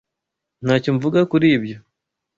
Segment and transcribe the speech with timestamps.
[0.63, 1.77] Ntacyo mvuga kuri ibyo.